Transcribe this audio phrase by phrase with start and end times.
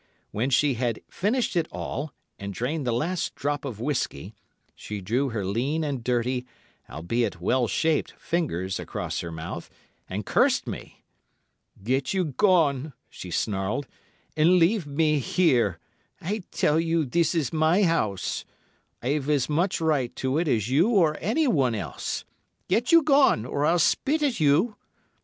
[0.31, 4.33] When she had finished it all, and drained the last drop of whiskey,
[4.73, 6.47] she drew her lean and dirty,
[6.89, 9.69] albeit well shaped, fingers across her mouth,
[10.09, 11.03] and cursed me.
[11.83, 13.85] "Get you gone," she snarled,
[14.35, 15.77] "and leave me here.
[16.19, 18.43] I tell you this is my house.
[19.03, 22.25] I've as much right to it as you or anyone else.
[22.67, 24.77] Get you gone, or I'll spit at you."